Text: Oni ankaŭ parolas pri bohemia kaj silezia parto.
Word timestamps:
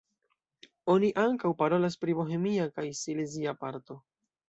Oni 0.93 1.09
ankaŭ 1.25 1.53
parolas 1.61 1.99
pri 2.07 2.17
bohemia 2.23 2.69
kaj 2.79 2.89
silezia 3.05 3.59
parto. 3.65 4.05